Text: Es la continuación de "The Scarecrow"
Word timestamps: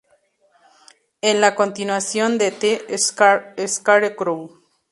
Es 1.21 1.35
la 1.35 1.53
continuación 1.53 2.39
de 2.39 2.49
"The 2.49 2.97
Scarecrow" 3.67 4.49